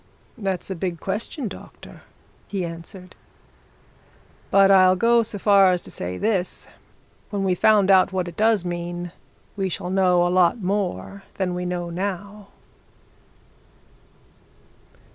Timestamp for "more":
10.59-11.21